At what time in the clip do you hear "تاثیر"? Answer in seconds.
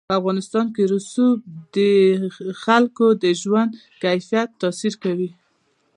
4.61-4.93